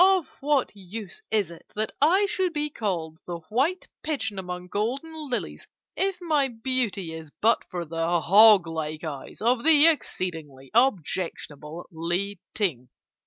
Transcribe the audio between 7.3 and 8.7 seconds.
but for the hog